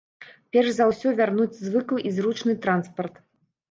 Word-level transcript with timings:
Перш 0.55 0.71
за 0.77 0.87
ўсё, 0.93 1.13
вярнуць 1.21 1.61
звыклы 1.67 1.99
і 2.09 2.17
зручны 2.19 2.61
транспарт. 2.69 3.27